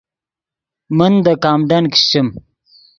[0.97, 2.27] من دے کامڈن کیشچیم